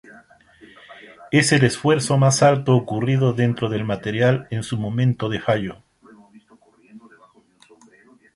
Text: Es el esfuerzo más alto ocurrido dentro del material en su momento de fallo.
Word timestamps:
Es 1.29 1.51
el 1.51 1.63
esfuerzo 1.63 2.17
más 2.17 2.41
alto 2.41 2.73
ocurrido 2.75 3.33
dentro 3.33 3.69
del 3.69 3.85
material 3.85 4.47
en 4.49 4.63
su 4.63 4.75
momento 4.77 5.29
de 5.29 5.39
fallo. 5.39 5.83